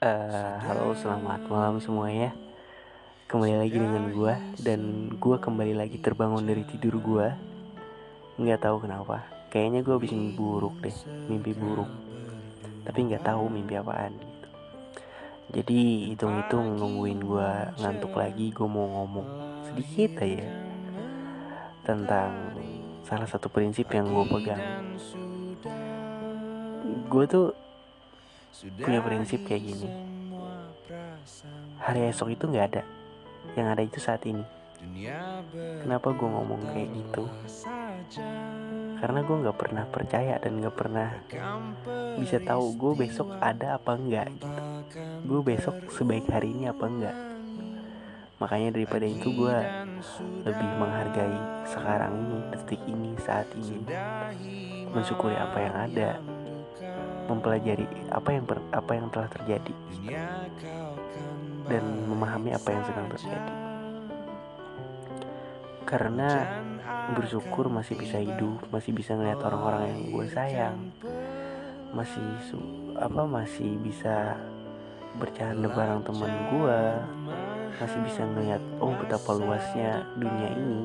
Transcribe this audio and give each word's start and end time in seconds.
Uh, 0.00 0.56
halo, 0.64 0.96
selamat 0.96 1.44
malam 1.52 1.76
semuanya. 1.76 2.32
Kembali 3.28 3.60
lagi 3.60 3.76
dengan 3.76 4.08
gue 4.08 4.32
dan 4.64 5.12
gue 5.12 5.36
kembali 5.36 5.76
lagi 5.76 6.00
terbangun 6.00 6.40
dari 6.40 6.64
tidur 6.64 6.96
gue. 7.04 7.28
Nggak 8.40 8.64
tahu 8.64 8.88
kenapa. 8.88 9.28
Kayaknya 9.52 9.84
gue 9.84 9.92
habis 10.00 10.16
mimpi 10.16 10.40
buruk 10.40 10.80
deh, 10.80 10.96
mimpi 11.28 11.52
buruk. 11.52 11.92
Tapi 12.88 13.12
nggak 13.12 13.28
tahu 13.28 13.52
mimpi 13.52 13.76
apaan 13.76 14.16
gitu. 14.16 14.48
Jadi 15.60 15.80
hitung-hitung 16.16 16.80
nungguin 16.80 17.20
gue 17.20 17.50
ngantuk 17.84 18.16
lagi, 18.16 18.56
gue 18.56 18.68
mau 18.72 19.04
ngomong 19.04 19.28
sedikit 19.68 20.24
aja 20.24 20.48
tentang 21.84 22.56
salah 23.04 23.28
satu 23.28 23.52
prinsip 23.52 23.92
yang 23.92 24.08
gue 24.08 24.24
pegang. 24.32 24.64
Gue 27.12 27.28
tuh 27.28 27.52
punya 28.80 29.00
prinsip 29.00 29.40
kayak 29.46 29.62
gini. 29.64 29.88
hari 31.80 32.12
esok 32.12 32.34
itu 32.34 32.44
nggak 32.44 32.66
ada. 32.74 32.82
Yang 33.56 33.66
ada 33.72 33.82
itu 33.82 33.98
saat 34.02 34.22
ini. 34.26 34.44
Kenapa 35.80 36.12
gue 36.12 36.28
ngomong 36.28 36.60
kayak 36.72 36.88
gitu? 36.92 37.24
karena 39.00 39.24
gue 39.24 39.36
nggak 39.40 39.58
pernah 39.58 39.84
percaya 39.88 40.36
dan 40.36 40.60
nggak 40.60 40.76
pernah 40.76 41.08
bisa 42.20 42.36
tahu 42.44 42.76
gue 42.76 42.92
besok 43.08 43.32
ada 43.40 43.80
apa 43.80 43.96
enggak 43.96 44.28
gitu 44.36 44.62
gue 45.24 45.40
besok 45.40 45.76
sebaik 45.96 46.28
hari 46.28 46.52
ini 46.52 46.68
apa 46.68 46.84
enggak 46.84 47.16
makanya 48.36 48.76
daripada 48.76 49.08
itu 49.08 49.32
gue 49.32 49.56
lebih 50.44 50.68
menghargai 50.80 51.38
sekarang 51.68 52.12
ini 52.24 52.38
detik 52.52 52.80
ini 52.88 53.10
saat 53.20 53.48
ini. 53.52 53.84
mensyukuri 54.90 55.36
apa 55.36 55.58
yang 55.60 55.76
ada 55.76 56.10
mempelajari 57.30 57.86
apa 58.10 58.28
yang 58.34 58.44
ber, 58.44 58.58
apa 58.74 58.92
yang 58.98 59.06
telah 59.14 59.30
terjadi. 59.30 59.74
Dan 61.70 61.84
memahami 62.10 62.50
apa 62.50 62.68
yang 62.74 62.82
sedang 62.82 63.06
terjadi. 63.14 63.54
Karena 65.86 66.30
bersyukur 67.14 67.66
masih 67.66 67.98
bisa 67.98 68.18
hidup 68.18 68.62
masih 68.70 68.94
bisa 68.94 69.14
ngeliat 69.14 69.40
orang-orang 69.42 69.90
yang 69.90 70.00
gue 70.14 70.26
sayang. 70.30 70.76
Masih 71.90 72.22
su 72.46 72.58
apa 72.98 73.26
masih 73.26 73.78
bisa 73.82 74.38
bercanda 75.18 75.66
bareng 75.70 76.02
teman 76.06 76.30
gue. 76.54 76.80
Masih 77.78 78.00
bisa 78.06 78.22
ngeliat 78.26 78.62
oh 78.78 78.94
betapa 78.98 79.30
luasnya 79.34 80.06
dunia 80.18 80.50
ini. 80.54 80.82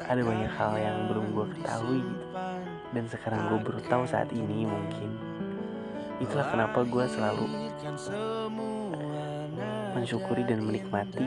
Ada 0.00 0.22
banyak 0.24 0.52
hal 0.56 0.72
yang 0.80 0.96
belum 1.12 1.26
gue 1.36 1.46
ketahui. 1.58 2.02
Dan 2.90 3.04
sekarang 3.06 3.54
gue 3.54 3.58
baru 3.62 3.80
tahu 3.86 4.04
saat 4.08 4.32
ini 4.34 4.66
mungkin 4.66 5.29
itulah 6.20 6.46
kenapa 6.52 6.84
gue 6.84 7.04
selalu 7.08 7.46
mensyukuri 9.96 10.44
dan 10.46 10.62
menikmati 10.62 11.26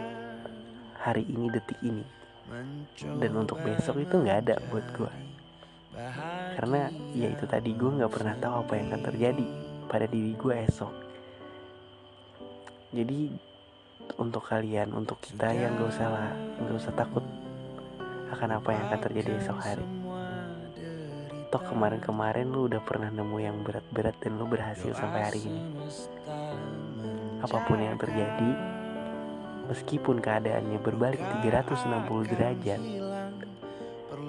hari 1.02 1.26
ini 1.28 1.50
detik 1.52 1.80
ini. 1.84 2.06
Dan 3.02 3.32
untuk 3.36 3.60
besok 3.66 4.00
itu 4.00 4.14
nggak 4.14 4.40
ada 4.46 4.56
buat 4.70 4.86
gue 4.94 5.14
karena 6.54 6.90
ya 7.14 7.30
itu 7.30 7.46
tadi 7.46 7.74
gue 7.74 7.86
nggak 7.86 8.14
pernah 8.14 8.34
tahu 8.42 8.66
apa 8.66 8.74
yang 8.78 8.88
akan 8.94 9.04
terjadi 9.14 9.48
pada 9.86 10.06
diri 10.10 10.34
gue 10.34 10.54
esok. 10.66 10.94
Jadi 12.94 13.20
untuk 14.20 14.44
kalian 14.46 14.94
untuk 14.94 15.18
kita 15.24 15.50
yang 15.56 15.80
gak 15.80 15.90
usah 15.96 16.08
lah 16.12 16.30
gak 16.60 16.76
usah 16.76 16.94
takut 16.94 17.24
akan 18.30 18.60
apa 18.60 18.70
yang 18.76 18.84
akan 18.92 19.00
terjadi 19.00 19.32
esok 19.40 19.58
hari 19.64 19.88
toh 21.54 21.62
kemarin-kemarin 21.70 22.50
lu 22.50 22.66
udah 22.66 22.82
pernah 22.82 23.14
nemu 23.14 23.38
yang 23.38 23.62
berat-berat 23.62 24.18
dan 24.18 24.42
lu 24.42 24.50
berhasil 24.50 24.90
sampai 24.98 25.22
hari 25.22 25.46
ini. 25.46 25.62
apa 27.46 27.62
pun 27.70 27.78
yang 27.78 27.94
terjadi 27.94 28.58
meskipun 29.70 30.18
keadaannya 30.18 30.82
berbalik 30.82 31.22
360 31.46 32.34
derajat 32.34 32.82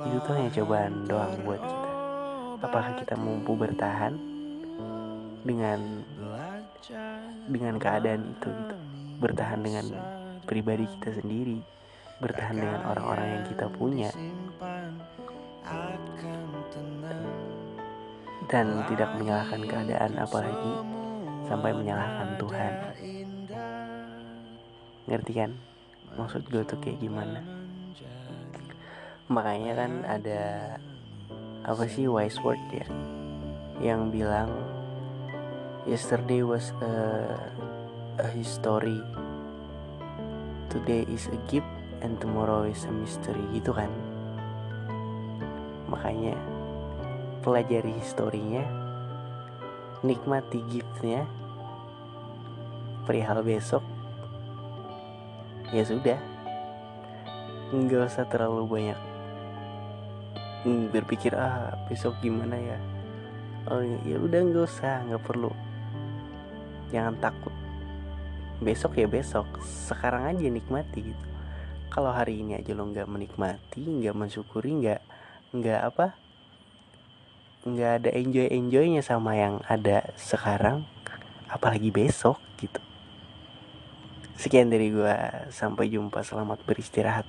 itu 0.05 0.19
tuh 0.21 0.35
hanya 0.37 0.51
cobaan 0.53 1.09
doang 1.09 1.33
buat 1.49 1.65
kita. 1.65 1.91
apakah 2.61 2.93
kita 3.01 3.17
mampu 3.17 3.57
bertahan 3.57 4.13
dengan 5.49 6.05
dengan 7.49 7.81
keadaan 7.81 8.37
itu 8.37 8.53
gitu? 8.53 8.77
Bertahan 9.25 9.65
dengan 9.65 9.97
pribadi 10.45 10.85
kita 11.01 11.25
sendiri 11.25 11.57
bertahan 12.21 12.61
dengan 12.61 12.85
orang-orang 12.85 13.29
yang 13.41 13.45
kita 13.49 13.67
punya 13.73 14.13
dan 18.55 18.87
tidak 18.87 19.11
menyalahkan 19.19 19.67
keadaan 19.67 20.15
apalagi 20.15 20.75
sampai 21.51 21.75
menyalahkan 21.75 22.39
Tuhan. 22.39 22.73
Ngerti 25.11 25.33
kan 25.35 25.51
maksud 26.15 26.47
gue 26.47 26.63
tuh 26.63 26.79
kayak 26.79 27.03
gimana? 27.03 27.43
Makanya 29.27 29.73
kan 29.75 29.93
ada 30.07 30.43
apa 31.67 31.83
sih 31.91 32.07
wise 32.07 32.39
word 32.47 32.63
ya 32.71 32.87
yang 33.83 34.15
bilang 34.15 34.55
yesterday 35.83 36.47
was 36.47 36.71
a, 36.79 36.95
a 38.23 38.29
history. 38.31 39.03
Today 40.71 41.03
is 41.11 41.27
a 41.27 41.39
gift 41.51 41.67
and 42.07 42.23
tomorrow 42.23 42.63
is 42.63 42.87
a 42.87 42.95
mystery. 42.95 43.43
Gitu 43.51 43.75
kan? 43.75 43.91
Makanya 45.91 46.39
pelajari 47.45 47.93
historinya 48.01 48.65
nikmati 50.01 50.65
giftnya 50.65 51.29
perihal 53.05 53.45
besok 53.45 53.85
ya 55.69 55.85
sudah. 55.85 56.17
Nggak 57.69 58.09
usah 58.09 58.25
terlalu 58.33 58.65
banyak 58.65 58.99
berpikir 60.89 61.37
ah 61.37 61.77
besok 61.93 62.17
gimana 62.25 62.57
ya? 62.57 62.79
Oh 63.69 63.85
ya 63.85 64.17
udah 64.17 64.41
nggak 64.41 64.65
usah 64.65 65.05
nggak 65.05 65.25
perlu. 65.29 65.53
Jangan 66.97 67.21
takut. 67.21 67.53
Besok 68.65 68.97
ya 68.97 69.05
besok 69.05 69.45
sekarang 69.61 70.33
aja 70.33 70.49
nikmati 70.49 71.13
gitu. 71.13 71.27
Kalau 71.93 72.09
hari 72.09 72.41
ini 72.41 72.57
aja 72.57 72.73
lo 72.73 72.89
nggak 72.89 73.05
menikmati 73.05 73.85
nggak 73.85 74.17
mensyukuri 74.17 74.81
nggak 74.81 75.01
nggak 75.53 75.81
apa 75.93 76.24
nggak 77.65 77.93
ada 78.05 78.11
enjoy 78.13 78.47
enjoynya 78.53 79.01
sama 79.01 79.41
yang 79.41 79.65
ada 79.65 80.13
sekarang 80.21 80.85
apalagi 81.49 81.89
besok 81.89 82.37
gitu. 82.61 82.81
Sekian 84.35 84.69
dari 84.69 84.91
gua. 84.91 85.49
Sampai 85.49 85.89
jumpa. 85.89 86.21
Selamat 86.27 86.61
beristirahat 86.67 87.25